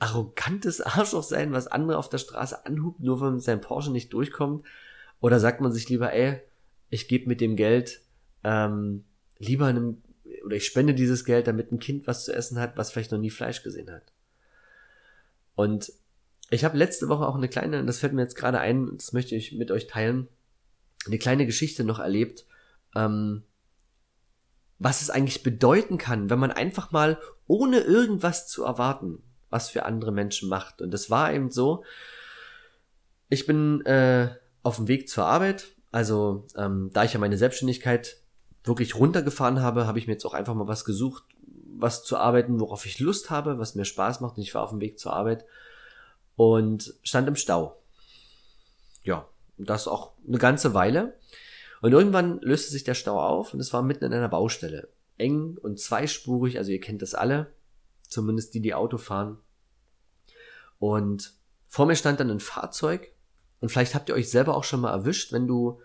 [0.00, 4.66] arrogantes Arschloch sein, was andere auf der Straße anhubt, nur wenn sein Porsche nicht durchkommt?
[5.20, 6.40] Oder sagt man sich lieber, ey,
[6.90, 8.00] ich gebe mit dem Geld
[8.42, 9.04] ähm,
[9.38, 10.02] lieber einem,
[10.44, 13.20] oder ich spende dieses Geld, damit ein Kind was zu essen hat, was vielleicht noch
[13.20, 14.12] nie Fleisch gesehen hat.
[15.54, 15.92] Und
[16.50, 19.36] ich habe letzte Woche auch eine kleine, das fällt mir jetzt gerade ein, das möchte
[19.36, 20.26] ich mit euch teilen,
[21.06, 22.46] eine kleine Geschichte noch erlebt,
[22.94, 23.42] ähm,
[24.78, 29.84] was es eigentlich bedeuten kann, wenn man einfach mal ohne irgendwas zu erwarten, was für
[29.84, 30.82] andere Menschen macht.
[30.82, 31.84] Und das war eben so,
[33.28, 35.68] ich bin äh, auf dem Weg zur Arbeit.
[35.92, 38.18] Also ähm, da ich ja meine Selbstständigkeit
[38.64, 41.24] wirklich runtergefahren habe, habe ich mir jetzt auch einfach mal was gesucht,
[41.78, 44.36] was zu arbeiten, worauf ich Lust habe, was mir Spaß macht.
[44.36, 45.44] Und ich war auf dem Weg zur Arbeit
[46.34, 47.80] und stand im Stau.
[49.58, 51.18] Das auch eine ganze Weile.
[51.80, 54.88] Und irgendwann löste sich der Stau auf und es war mitten in einer Baustelle.
[55.18, 57.54] Eng und zweispurig, also ihr kennt das alle,
[58.06, 59.38] zumindest die, die Auto fahren.
[60.78, 61.32] Und
[61.68, 63.12] vor mir stand dann ein Fahrzeug
[63.60, 65.80] und vielleicht habt ihr euch selber auch schon mal erwischt, wenn du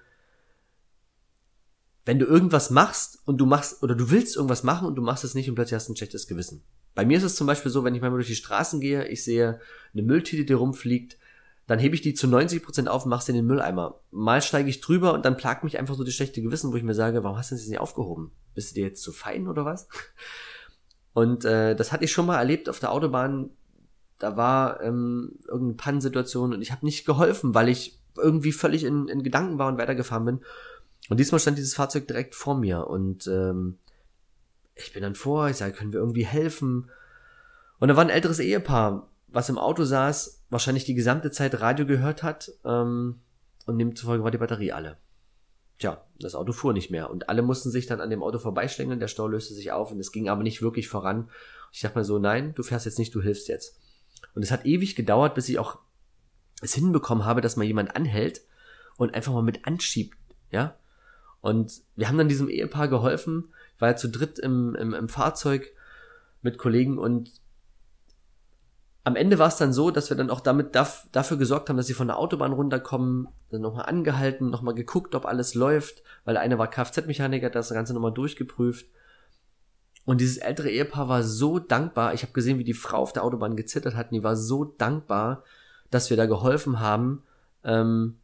[2.03, 5.23] wenn du irgendwas machst und du machst oder du willst irgendwas machen und du machst
[5.23, 6.63] es nicht und plötzlich hast du ein schlechtes Gewissen.
[6.95, 9.23] Bei mir ist es zum Beispiel so, wenn ich manchmal durch die Straßen gehe, ich
[9.23, 9.61] sehe
[9.93, 11.17] eine Mülltüte, die rumfliegt,
[11.71, 14.01] dann hebe ich die zu 90 Prozent auf und mache sie in den Mülleimer.
[14.11, 16.83] Mal steige ich drüber und dann plagt mich einfach so das schlechte Gewissen, wo ich
[16.83, 18.33] mir sage, warum hast du das nicht aufgehoben?
[18.53, 19.87] Bist du dir jetzt zu fein oder was?
[21.13, 23.51] Und äh, das hatte ich schon mal erlebt auf der Autobahn,
[24.17, 29.09] da war ähm, irgendeine Pannensituation und ich habe nicht geholfen, weil ich irgendwie völlig in,
[29.09, 30.39] in Gedanken war und weitergefahren bin.
[31.09, 33.77] Und diesmal stand dieses Fahrzeug direkt vor mir und ähm,
[34.75, 36.89] ich bin dann vor, ich sage, können wir irgendwie helfen?
[37.79, 41.85] Und da war ein älteres Ehepaar, was im Auto saß, wahrscheinlich die gesamte Zeit Radio
[41.85, 43.21] gehört hat ähm,
[43.65, 44.97] und demzufolge war die Batterie alle.
[45.79, 48.99] Tja, das Auto fuhr nicht mehr und alle mussten sich dann an dem Auto vorbeischlängeln,
[48.99, 51.29] der Stau löste sich auf und es ging aber nicht wirklich voran.
[51.71, 53.79] Ich dachte mir so, nein, du fährst jetzt nicht, du hilfst jetzt.
[54.35, 55.79] Und es hat ewig gedauert, bis ich auch
[56.61, 58.41] es hinbekommen habe, dass mal jemand anhält
[58.97, 60.17] und einfach mal mit anschiebt,
[60.51, 60.75] ja.
[61.39, 63.51] Und wir haben dann diesem Ehepaar geholfen.
[63.79, 65.73] War ja zu dritt im, im, im Fahrzeug
[66.43, 67.31] mit Kollegen und
[69.03, 71.87] am Ende war es dann so, dass wir dann auch damit dafür gesorgt haben, dass
[71.87, 76.43] sie von der Autobahn runterkommen, dann nochmal angehalten, nochmal geguckt, ob alles läuft, weil der
[76.43, 78.85] eine war Kfz-Mechaniker, das Ganze nochmal durchgeprüft.
[80.05, 82.13] Und dieses ältere Ehepaar war so dankbar.
[82.13, 84.07] Ich habe gesehen, wie die Frau auf der Autobahn gezittert hat.
[84.07, 85.43] Und die war so dankbar,
[85.89, 87.23] dass wir da geholfen haben.
[87.63, 88.17] Ähm,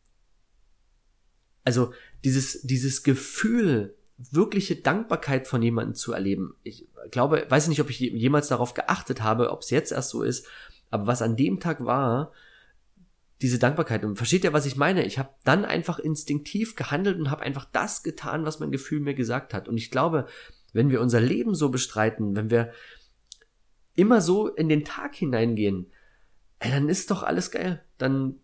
[1.64, 1.92] also
[2.24, 6.56] dieses, dieses Gefühl, wirkliche Dankbarkeit von jemandem zu erleben.
[6.64, 10.24] Ich glaube, weiß nicht, ob ich jemals darauf geachtet habe, ob es jetzt erst so
[10.24, 10.48] ist,
[10.90, 12.32] aber was an dem Tag war,
[13.42, 14.04] diese Dankbarkeit.
[14.04, 15.06] Und versteht ihr, was ich meine?
[15.06, 19.14] Ich habe dann einfach instinktiv gehandelt und habe einfach das getan, was mein Gefühl mir
[19.14, 19.68] gesagt hat.
[19.68, 20.26] Und ich glaube,
[20.74, 22.72] wenn wir unser Leben so bestreiten, wenn wir
[23.96, 25.92] immer so in den Tag hineingehen,
[26.60, 27.84] ey, dann ist doch alles geil.
[27.98, 28.36] Dann,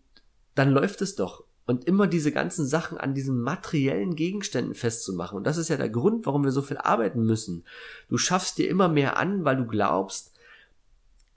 [0.54, 1.43] dann läuft es doch.
[1.66, 5.38] Und immer diese ganzen Sachen an diesen materiellen Gegenständen festzumachen.
[5.38, 7.64] Und das ist ja der Grund, warum wir so viel arbeiten müssen.
[8.08, 10.34] Du schaffst dir immer mehr an, weil du glaubst,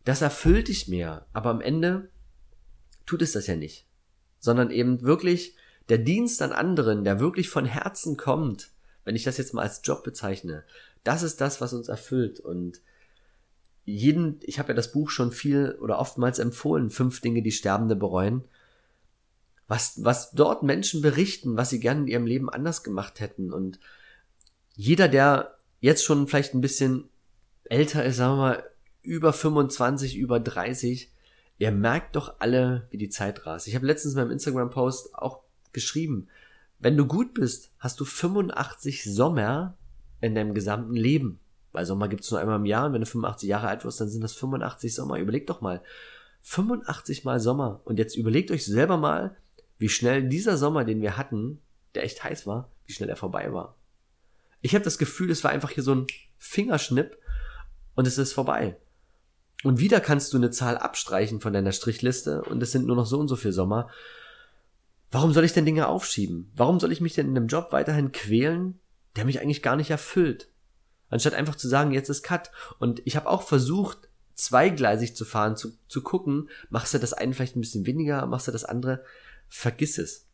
[0.03, 1.27] das erfüllt dich mehr.
[1.31, 2.09] Aber am Ende
[3.05, 3.87] tut es das ja nicht.
[4.39, 5.55] Sondern eben wirklich
[5.89, 8.71] der Dienst an anderen, der wirklich von Herzen kommt,
[9.05, 10.65] wenn ich das jetzt mal als Job bezeichne,
[11.05, 12.41] das ist das, was uns erfüllt.
[12.41, 12.81] Und
[13.85, 17.95] jeden, ich habe ja das Buch schon viel oder oftmals empfohlen, fünf Dinge, die Sterbende
[17.95, 18.43] bereuen.
[19.67, 23.51] Was, was dort Menschen berichten, was sie gerne in ihrem Leben anders gemacht hätten.
[23.51, 23.79] Und
[24.75, 27.09] jeder, der jetzt schon vielleicht ein bisschen
[27.65, 28.63] älter ist, sagen wir mal,
[29.01, 31.11] über 25, über 30,
[31.57, 33.67] ihr merkt doch alle, wie die Zeit rast.
[33.67, 35.41] Ich habe letztens in meinem Instagram-Post auch
[35.73, 36.27] geschrieben,
[36.79, 39.77] wenn du gut bist, hast du 85 Sommer
[40.21, 41.39] in deinem gesamten Leben.
[41.71, 44.09] Weil Sommer gibt's nur einmal im Jahr und wenn du 85 Jahre alt wirst, dann
[44.09, 45.17] sind das 85 Sommer.
[45.17, 45.81] Überleg doch mal.
[46.41, 47.81] 85 mal Sommer.
[47.85, 49.35] Und jetzt überlegt euch selber mal,
[49.77, 51.61] wie schnell dieser Sommer, den wir hatten,
[51.95, 53.75] der echt heiß war, wie schnell er vorbei war.
[54.61, 57.17] Ich habe das Gefühl, es war einfach hier so ein Fingerschnipp
[57.95, 58.77] und es ist vorbei.
[59.63, 63.05] Und wieder kannst du eine Zahl abstreichen von deiner Strichliste und es sind nur noch
[63.05, 63.89] so und so viel Sommer.
[65.09, 66.51] Warum soll ich denn Dinge aufschieben?
[66.55, 68.79] Warum soll ich mich denn in einem Job weiterhin quälen,
[69.15, 70.49] der mich eigentlich gar nicht erfüllt?
[71.09, 72.51] Anstatt einfach zu sagen, jetzt ist Cut.
[72.79, 77.33] Und ich habe auch versucht, zweigleisig zu fahren, zu, zu gucken, machst du das eine
[77.33, 79.03] vielleicht ein bisschen weniger, machst du das andere,
[79.49, 80.27] vergiss es.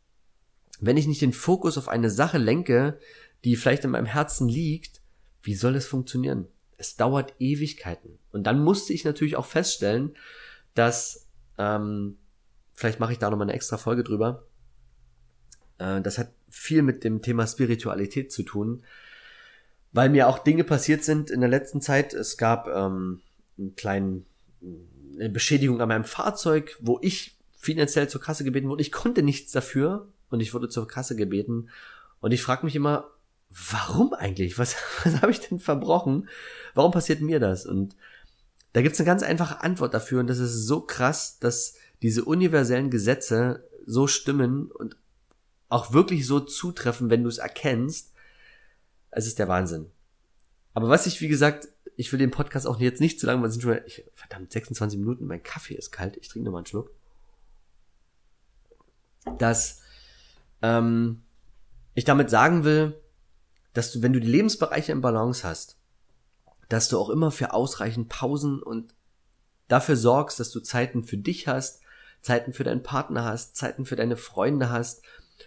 [0.80, 2.98] Wenn ich nicht den Fokus auf eine Sache lenke,
[3.44, 5.00] die vielleicht in meinem Herzen liegt,
[5.42, 6.48] wie soll es funktionieren?
[6.76, 8.18] Es dauert Ewigkeiten.
[8.32, 10.16] Und dann musste ich natürlich auch feststellen,
[10.74, 12.18] dass, ähm,
[12.72, 14.46] vielleicht mache ich da nochmal eine extra Folge drüber,
[15.78, 18.84] äh, das hat viel mit dem Thema Spiritualität zu tun,
[19.92, 22.14] weil mir auch Dinge passiert sind in der letzten Zeit.
[22.14, 23.20] Es gab ähm,
[23.58, 24.26] einen kleinen,
[25.14, 27.33] eine Beschädigung an meinem Fahrzeug, wo ich
[27.64, 28.82] finanziell zur Kasse gebeten wurde.
[28.82, 31.70] Ich konnte nichts dafür und ich wurde zur Kasse gebeten.
[32.20, 33.10] Und ich frage mich immer,
[33.70, 34.58] warum eigentlich?
[34.58, 36.28] Was, was habe ich denn verbrochen?
[36.74, 37.66] Warum passiert mir das?
[37.66, 37.96] Und
[38.72, 42.90] da gibt's eine ganz einfache Antwort dafür und das ist so krass, dass diese universellen
[42.90, 44.96] Gesetze so stimmen und
[45.68, 48.12] auch wirklich so zutreffen, wenn du es erkennst.
[49.10, 49.90] Es ist der Wahnsinn.
[50.72, 53.48] Aber was ich, wie gesagt, ich will den Podcast auch jetzt nicht zu lang, weil
[53.48, 56.66] es sind schon, ich, verdammt, 26 Minuten, mein Kaffee ist kalt, ich trinke nochmal einen
[56.66, 56.90] Schluck.
[59.38, 59.80] Dass
[60.62, 61.22] ähm,
[61.94, 63.00] ich damit sagen will,
[63.72, 65.78] dass du, wenn du die Lebensbereiche im Balance hast,
[66.68, 68.94] dass du auch immer für ausreichend Pausen und
[69.68, 71.80] dafür sorgst, dass du Zeiten für dich hast,
[72.22, 75.02] Zeiten für deinen Partner hast, Zeiten für deine Freunde hast,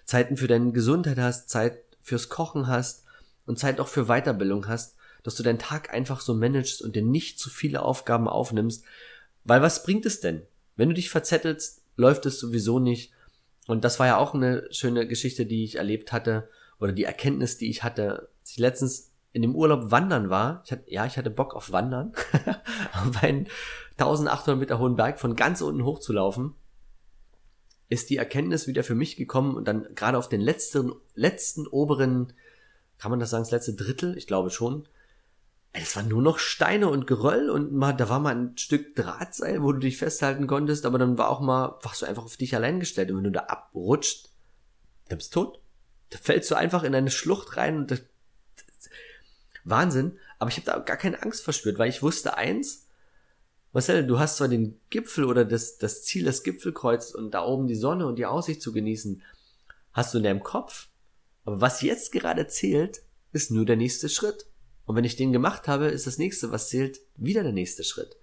[0.06, 3.04] Zeiten für deine Gesundheit hast, Zeit fürs Kochen hast
[3.46, 7.02] und Zeit auch für Weiterbildung hast, dass du deinen Tag einfach so managst und dir
[7.02, 8.84] nicht zu viele Aufgaben aufnimmst,
[9.44, 10.44] weil was bringt es denn?
[10.76, 13.12] Wenn du dich verzettelst, läuft es sowieso nicht.
[13.68, 16.50] Und das war ja auch eine schöne Geschichte, die ich erlebt hatte,
[16.80, 20.62] oder die Erkenntnis, die ich hatte, als ich letztens in dem Urlaub wandern war.
[20.66, 22.14] Ich hatte, ja, ich hatte Bock auf Wandern,
[22.94, 23.48] auf einen
[23.98, 26.56] 1800 Meter hohen Berg von ganz unten hoch zu laufen
[27.90, 32.34] ist die Erkenntnis wieder für mich gekommen und dann gerade auf den letzten, letzten oberen,
[32.98, 34.18] kann man das sagen, das letzte Drittel?
[34.18, 34.88] Ich glaube schon.
[35.82, 39.62] Es waren nur noch Steine und Geröll und mal, da war mal ein Stück Drahtseil,
[39.62, 42.56] wo du dich festhalten konntest, aber dann war auch mal, warst du einfach auf dich
[42.56, 44.30] allein gestellt und wenn du da abrutscht,
[45.10, 45.62] dann bist du tot.
[46.10, 48.02] Da fällst du einfach in eine Schlucht rein und das,
[48.56, 48.90] das,
[49.66, 50.18] Wahnsinn.
[50.40, 52.88] Aber ich habe da gar keine Angst verspürt, weil ich wusste eins,
[53.74, 57.68] Marcel, du hast zwar den Gipfel oder das, das Ziel, das Gipfelkreuz und da oben
[57.68, 59.22] die Sonne und die Aussicht zu genießen,
[59.94, 60.88] hast du in deinem Kopf.
[61.46, 64.48] Aber was jetzt gerade zählt, ist nur der nächste Schritt.
[64.88, 68.18] Und wenn ich den gemacht habe, ist das nächste, was zählt, wieder der nächste Schritt.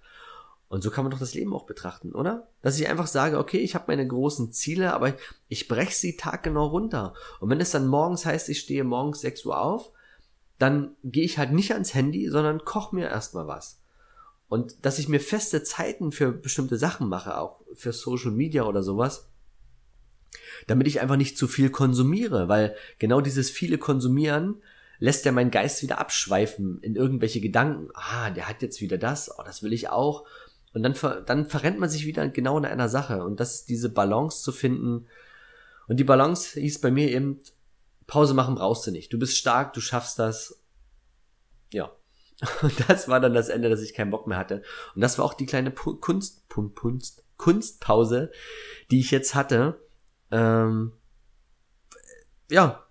[0.67, 2.47] Und so kann man doch das Leben auch betrachten, oder?
[2.63, 5.13] Dass ich einfach sage, okay, ich habe meine großen Ziele, aber
[5.47, 7.13] ich, breche sie taggenau runter.
[7.39, 9.91] Und wenn es dann morgens heißt, ich stehe morgens 6 Uhr auf,
[10.57, 13.79] dann gehe ich halt nicht ans Handy, sondern koch mir erstmal was.
[14.47, 18.81] Und dass ich mir feste Zeiten für bestimmte Sachen mache, auch für Social Media oder
[18.81, 19.29] sowas,
[20.65, 24.61] damit ich einfach nicht zu viel konsumiere, weil genau dieses viele Konsumieren
[24.99, 27.89] lässt ja meinen Geist wieder abschweifen in irgendwelche Gedanken.
[27.93, 30.25] Ah, der hat jetzt wieder das, oh, das will ich auch.
[30.73, 33.23] Und dann, dann verrennt man sich wieder genau in einer Sache.
[33.23, 35.07] Und das ist diese Balance zu finden.
[35.87, 37.39] Und die Balance hieß bei mir eben,
[38.07, 39.11] Pause machen brauchst du nicht.
[39.11, 40.61] Du bist stark, du schaffst das.
[41.71, 41.91] Ja,
[42.61, 44.61] und das war dann das Ende, dass ich keinen Bock mehr hatte.
[44.93, 48.31] Und das war auch die kleine Kunst, Kunst, Kunstpause,
[48.91, 49.79] die ich jetzt hatte.
[50.31, 50.93] Ähm,
[52.49, 52.84] ja.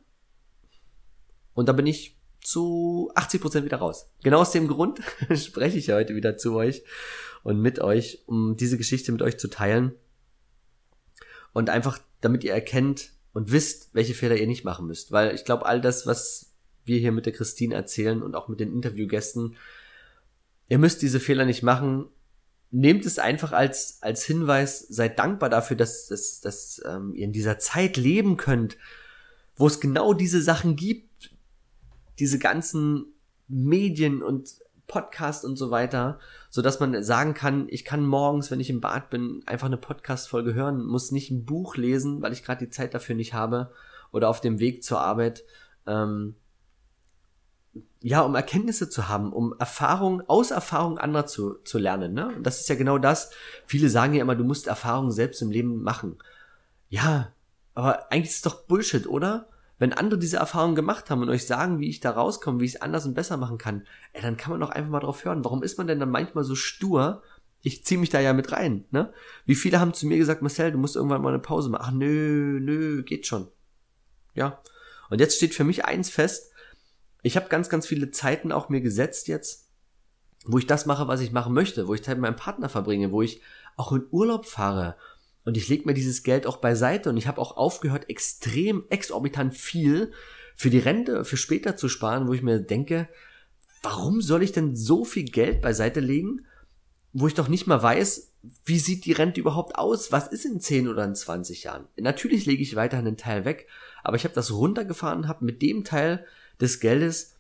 [1.54, 4.10] Und da bin ich zu 80 Prozent wieder raus.
[4.22, 5.00] Genau aus dem Grund
[5.34, 6.82] spreche ich heute wieder zu euch
[7.42, 9.94] und mit euch, um diese Geschichte mit euch zu teilen.
[11.52, 15.12] Und einfach, damit ihr erkennt und wisst, welche Fehler ihr nicht machen müsst.
[15.12, 18.60] Weil ich glaube, all das, was wir hier mit der Christine erzählen und auch mit
[18.60, 19.56] den Interviewgästen.
[20.68, 22.08] Ihr müsst diese Fehler nicht machen.
[22.70, 27.32] Nehmt es einfach als, als Hinweis, seid dankbar dafür, dass, dass, dass ähm, ihr in
[27.32, 28.76] dieser Zeit leben könnt,
[29.56, 31.13] wo es genau diese Sachen gibt,
[32.18, 33.06] diese ganzen
[33.48, 34.48] Medien und
[34.86, 36.18] Podcast und so weiter,
[36.50, 39.76] so dass man sagen kann, ich kann morgens, wenn ich im Bad bin, einfach eine
[39.76, 43.72] Podcast-Folge hören, muss nicht ein Buch lesen, weil ich gerade die Zeit dafür nicht habe
[44.12, 45.44] oder auf dem Weg zur Arbeit.
[45.86, 46.36] Ähm,
[48.02, 52.12] ja, um Erkenntnisse zu haben, um Erfahrung, aus Erfahrung anderer zu, zu lernen.
[52.12, 52.28] Ne?
[52.36, 53.30] Und das ist ja genau das.
[53.66, 56.18] Viele sagen ja immer, du musst Erfahrungen selbst im Leben machen.
[56.88, 57.32] Ja,
[57.74, 59.48] aber eigentlich ist es doch Bullshit, oder?
[59.78, 62.76] Wenn andere diese Erfahrung gemacht haben und euch sagen, wie ich da rauskomme, wie ich
[62.76, 65.44] es anders und besser machen kann, ey, dann kann man doch einfach mal drauf hören.
[65.44, 67.22] Warum ist man denn dann manchmal so stur?
[67.62, 69.12] Ich zieh mich da ja mit rein, ne?
[69.46, 71.82] Wie viele haben zu mir gesagt, Marcel, du musst irgendwann mal eine Pause machen.
[71.82, 73.48] Ach, nö, nö, geht schon.
[74.34, 74.60] Ja.
[75.10, 76.52] Und jetzt steht für mich eins fest.
[77.22, 79.70] Ich habe ganz, ganz viele Zeiten auch mir gesetzt jetzt,
[80.44, 83.12] wo ich das mache, was ich machen möchte, wo ich Zeit mit meinem Partner verbringe,
[83.12, 83.40] wo ich
[83.76, 84.96] auch in Urlaub fahre,
[85.44, 89.54] und ich lege mir dieses Geld auch beiseite und ich habe auch aufgehört, extrem exorbitant
[89.54, 90.12] viel
[90.56, 93.08] für die Rente, für später zu sparen, wo ich mir denke,
[93.82, 96.46] warum soll ich denn so viel Geld beiseite legen,
[97.12, 98.32] wo ich doch nicht mal weiß,
[98.64, 100.12] wie sieht die Rente überhaupt aus?
[100.12, 101.86] Was ist in 10 oder in 20 Jahren?
[101.96, 103.68] Natürlich lege ich weiterhin einen Teil weg,
[104.02, 106.26] aber ich habe das runtergefahren, habe mit dem Teil
[106.60, 107.36] des Geldes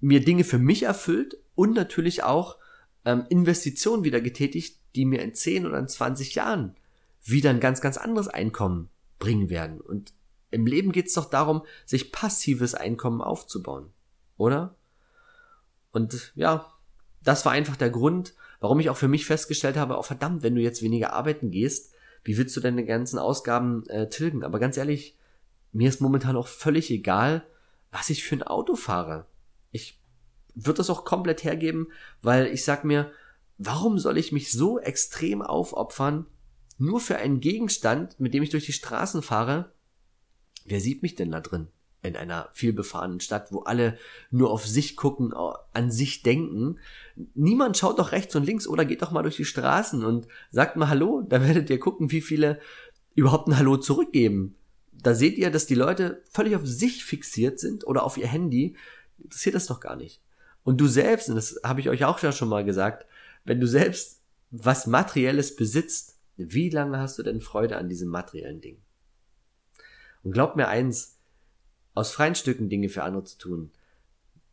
[0.00, 2.56] mir Dinge für mich erfüllt und natürlich auch
[3.04, 6.76] ähm, Investitionen wieder getätigt, die mir in 10 oder in 20 Jahren
[7.24, 9.80] wieder ein ganz, ganz anderes Einkommen bringen werden.
[9.80, 10.12] Und
[10.50, 13.90] im Leben geht es doch darum, sich passives Einkommen aufzubauen,
[14.36, 14.76] oder?
[15.92, 16.72] Und ja,
[17.22, 20.54] das war einfach der Grund, warum ich auch für mich festgestellt habe, oh verdammt, wenn
[20.54, 21.92] du jetzt weniger arbeiten gehst,
[22.24, 24.44] wie willst du deine ganzen Ausgaben äh, tilgen?
[24.44, 25.16] Aber ganz ehrlich,
[25.72, 27.44] mir ist momentan auch völlig egal,
[27.90, 29.26] was ich für ein Auto fahre.
[29.70, 30.00] Ich
[30.54, 31.88] würde das auch komplett hergeben,
[32.20, 33.10] weil ich sag mir,
[33.58, 36.26] warum soll ich mich so extrem aufopfern,
[36.82, 39.72] nur für einen Gegenstand, mit dem ich durch die Straßen fahre,
[40.64, 41.68] wer sieht mich denn da drin?
[42.02, 43.96] In einer vielbefahrenen Stadt, wo alle
[44.32, 45.32] nur auf sich gucken,
[45.72, 46.80] an sich denken.
[47.34, 50.74] Niemand schaut doch rechts und links oder geht doch mal durch die Straßen und sagt
[50.74, 51.22] mal Hallo.
[51.22, 52.58] Da werdet ihr gucken, wie viele
[53.14, 54.56] überhaupt ein Hallo zurückgeben.
[54.90, 58.76] Da seht ihr, dass die Leute völlig auf sich fixiert sind oder auf ihr Handy.
[59.22, 60.20] Interessiert das doch gar nicht.
[60.64, 63.06] Und du selbst, und das habe ich euch auch schon mal gesagt,
[63.44, 66.11] wenn du selbst was Materielles besitzt,
[66.50, 68.78] wie lange hast du denn Freude an diesem materiellen Ding?
[70.22, 71.18] Und glaub mir eins,
[71.94, 73.70] aus freien Stücken Dinge für andere zu tun,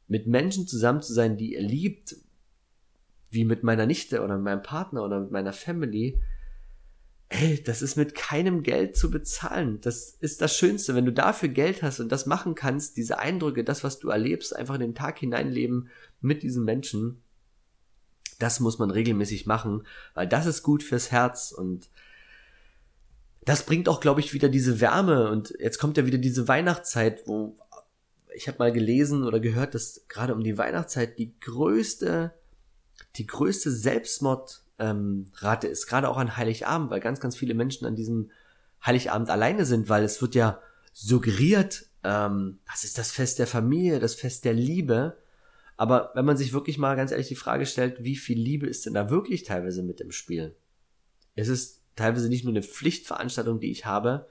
[0.08, 2.16] mit Menschen zusammen zu sein, die ihr liebt,
[3.30, 6.20] wie mit meiner Nichte oder mit meinem Partner oder mit meiner Family,
[7.30, 9.80] ey, das ist mit keinem Geld zu bezahlen.
[9.82, 13.64] Das ist das Schönste, wenn du dafür Geld hast und das machen kannst, diese Eindrücke,
[13.64, 15.90] das, was du erlebst, einfach in den Tag hineinleben
[16.22, 17.22] mit diesen Menschen,
[18.40, 21.90] das muss man regelmäßig machen, weil das ist gut fürs Herz und
[23.46, 27.28] das bringt auch, glaube ich, wieder diese Wärme und jetzt kommt ja wieder diese Weihnachtszeit,
[27.28, 27.58] wo
[28.34, 32.32] ich habe mal gelesen oder gehört, dass gerade um die Weihnachtszeit die größte,
[33.16, 37.96] die größte Selbstmordrate ähm, ist, gerade auch an Heiligabend, weil ganz, ganz viele Menschen an
[37.96, 38.32] diesem
[38.86, 40.62] Heiligabend alleine sind, weil es wird ja
[40.94, 45.18] suggeriert, ähm, das ist das Fest der Familie, das Fest der Liebe.
[45.80, 48.86] Aber wenn man sich wirklich mal ganz ehrlich die Frage stellt, wie viel Liebe ist
[48.86, 50.54] denn da wirklich teilweise mit im Spiel?
[51.36, 54.28] Es ist teilweise nicht nur eine Pflichtveranstaltung, die ich habe.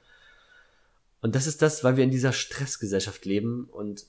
[1.22, 4.04] Und das ist das, weil wir in dieser Stressgesellschaft leben und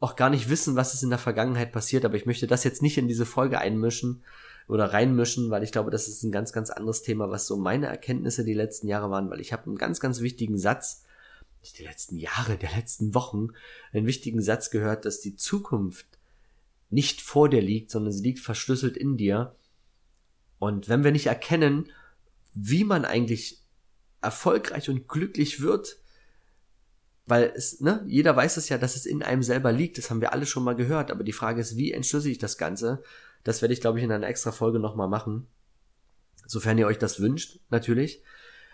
[0.00, 2.04] auch gar nicht wissen, was ist in der Vergangenheit passiert.
[2.04, 4.24] Aber ich möchte das jetzt nicht in diese Folge einmischen
[4.66, 7.86] oder reinmischen, weil ich glaube, das ist ein ganz, ganz anderes Thema, was so meine
[7.86, 11.04] Erkenntnisse die letzten Jahre waren, weil ich habe einen ganz, ganz wichtigen Satz,
[11.60, 13.50] nicht die letzten Jahre, der letzten Wochen,
[13.92, 16.18] einen wichtigen Satz gehört, dass die Zukunft
[16.90, 19.56] nicht vor dir liegt, sondern sie liegt verschlüsselt in dir.
[20.58, 21.90] Und wenn wir nicht erkennen,
[22.52, 23.62] wie man eigentlich
[24.20, 25.98] erfolgreich und glücklich wird,
[27.26, 30.20] weil es, ne, jeder weiß es ja, dass es in einem selber liegt, das haben
[30.20, 33.02] wir alle schon mal gehört, aber die Frage ist, wie entschlüsse ich das Ganze?
[33.44, 35.46] Das werde ich, glaube ich, in einer extra Folge nochmal machen.
[36.46, 38.22] Sofern ihr euch das wünscht, natürlich.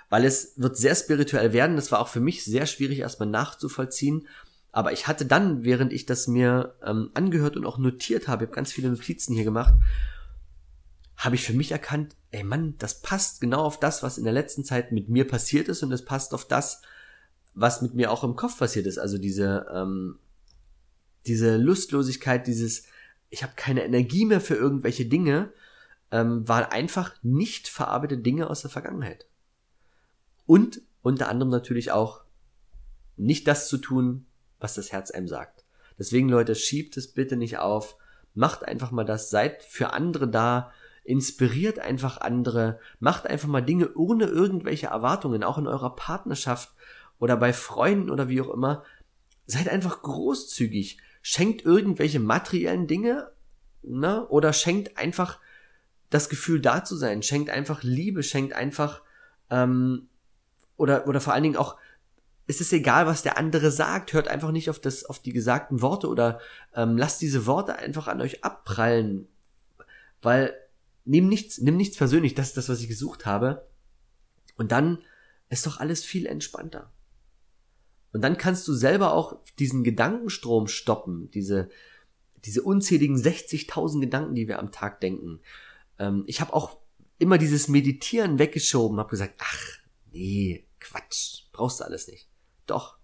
[0.08, 1.76] Weil es wird sehr spirituell werden.
[1.76, 4.26] Das war auch für mich sehr schwierig erstmal nachzuvollziehen.
[4.76, 8.48] Aber ich hatte dann, während ich das mir ähm, angehört und auch notiert habe, ich
[8.48, 9.72] habe ganz viele Notizen hier gemacht,
[11.16, 14.34] habe ich für mich erkannt, ey Mann, das passt genau auf das, was in der
[14.34, 16.82] letzten Zeit mit mir passiert ist und es passt auf das,
[17.54, 18.98] was mit mir auch im Kopf passiert ist.
[18.98, 20.18] Also diese, ähm,
[21.24, 22.84] diese Lustlosigkeit, dieses,
[23.30, 25.54] ich habe keine Energie mehr für irgendwelche Dinge,
[26.10, 29.24] ähm, waren einfach nicht verarbeitete Dinge aus der Vergangenheit.
[30.44, 32.24] Und unter anderem natürlich auch
[33.16, 34.26] nicht das zu tun,
[34.66, 35.64] was das Herz einem sagt.
[35.96, 37.96] Deswegen, Leute, schiebt es bitte nicht auf.
[38.34, 40.72] Macht einfach mal das, seid für andere da,
[41.04, 46.74] inspiriert einfach andere, macht einfach mal Dinge ohne irgendwelche Erwartungen, auch in eurer Partnerschaft
[47.20, 48.82] oder bei Freunden oder wie auch immer.
[49.46, 50.98] Seid einfach großzügig.
[51.22, 53.30] Schenkt irgendwelche materiellen Dinge,
[53.82, 54.26] ne?
[54.26, 55.38] Oder schenkt einfach
[56.10, 57.22] das Gefühl da zu sein.
[57.22, 59.02] Schenkt einfach Liebe, schenkt einfach,
[59.48, 60.08] ähm,
[60.76, 61.76] oder, oder vor allen Dingen auch
[62.46, 64.12] es ist egal, was der andere sagt.
[64.12, 66.40] Hört einfach nicht auf das, auf die gesagten Worte oder
[66.74, 69.28] ähm, lasst diese Worte einfach an euch abprallen,
[70.22, 70.54] weil
[71.04, 72.34] nimm nichts, nimm nichts persönlich.
[72.34, 73.68] Das ist das, was ich gesucht habe.
[74.56, 74.98] Und dann
[75.48, 76.92] ist doch alles viel entspannter.
[78.12, 81.68] Und dann kannst du selber auch diesen Gedankenstrom stoppen, diese,
[82.44, 85.40] diese unzähligen 60.000 Gedanken, die wir am Tag denken.
[85.98, 86.78] Ähm, ich habe auch
[87.18, 89.60] immer dieses Meditieren weggeschoben, habe gesagt, ach,
[90.12, 92.28] nee, Quatsch, brauchst du alles nicht.
[92.66, 92.96] Doch,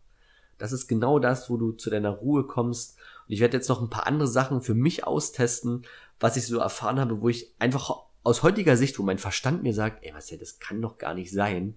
[0.58, 2.96] das ist genau das, wo du zu deiner Ruhe kommst.
[3.26, 5.82] Und ich werde jetzt noch ein paar andere Sachen für mich austesten,
[6.20, 9.74] was ich so erfahren habe, wo ich einfach aus heutiger Sicht, wo mein Verstand mir
[9.74, 11.76] sagt, ey, was ja, das kann doch gar nicht sein.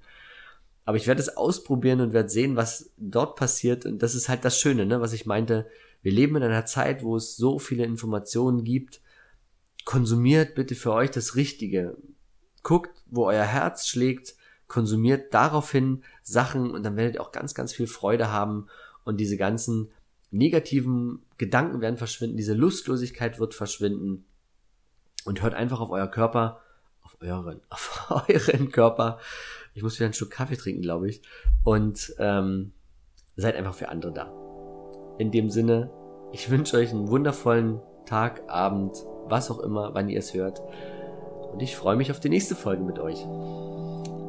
[0.86, 3.86] Aber ich werde es ausprobieren und werde sehen, was dort passiert.
[3.86, 5.68] Und das ist halt das Schöne, ne, was ich meinte.
[6.04, 9.02] Wir leben in einer Zeit, wo es so viele Informationen gibt.
[9.84, 11.98] Konsumiert bitte für euch das Richtige.
[12.62, 14.36] Guckt, wo euer Herz schlägt.
[14.76, 18.68] Konsumiert daraufhin Sachen und dann werdet ihr auch ganz, ganz viel Freude haben
[19.06, 19.90] und diese ganzen
[20.32, 24.26] negativen Gedanken werden verschwinden, diese Lustlosigkeit wird verschwinden
[25.24, 26.60] und hört einfach auf euer Körper,
[27.04, 29.18] auf euren, auf euren Körper.
[29.76, 31.22] Ich muss wieder einen Schluck Kaffee trinken, glaube ich.
[31.64, 32.74] Und ähm,
[33.38, 34.30] seid einfach für andere da.
[35.20, 35.90] In dem Sinne,
[36.34, 40.62] ich wünsche euch einen wundervollen Tag, Abend, was auch immer, wann ihr es hört.
[41.54, 43.26] Und ich freue mich auf die nächste Folge mit euch.